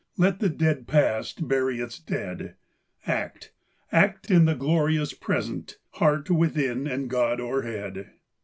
[0.17, 2.55] Let the dead Past bury its dead!
[3.05, 3.51] Act,
[3.91, 5.77] act in the living Present!
[5.91, 8.09] Heart within, and God o'erhead!